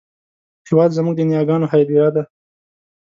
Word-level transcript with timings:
هېواد 0.67 0.89
زموږ 0.97 1.15
د 1.17 1.21
نیاګانو 1.29 1.69
هدیره 1.73 2.09
ده 2.15 2.23